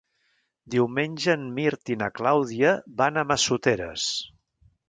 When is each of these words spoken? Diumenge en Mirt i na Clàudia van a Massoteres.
Diumenge 0.75 1.35
en 1.41 1.43
Mirt 1.59 1.93
i 1.97 1.99
na 2.05 2.09
Clàudia 2.21 2.75
van 3.03 3.21
a 3.25 3.29
Massoteres. 3.33 4.09